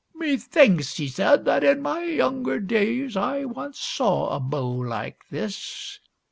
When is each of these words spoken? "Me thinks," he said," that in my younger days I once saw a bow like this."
"Me 0.15 0.35
thinks," 0.35 0.97
he 0.97 1.07
said," 1.07 1.45
that 1.45 1.63
in 1.63 1.79
my 1.79 2.03
younger 2.03 2.59
days 2.59 3.15
I 3.15 3.45
once 3.45 3.77
saw 3.77 4.29
a 4.35 4.39
bow 4.39 4.65
like 4.71 5.21
this." 5.29 5.99